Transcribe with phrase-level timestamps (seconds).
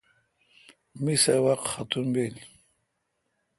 [1.03, 2.35] می سبق ختم بیل